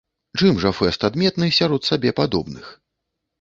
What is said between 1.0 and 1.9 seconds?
адметны сярод